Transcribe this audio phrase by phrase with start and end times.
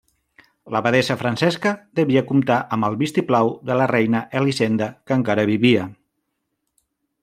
[0.75, 5.89] L'abadessa Francesca devia comptar amb el vistiplau de la reina Elisenda, que encara vivia.